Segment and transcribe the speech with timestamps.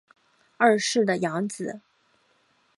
[0.57, 1.79] 二世的养子。